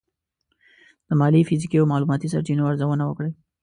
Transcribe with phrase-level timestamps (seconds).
[1.07, 3.31] د مالي، فزیکي او معلوماتي سرچینو ارزونه وکړئ.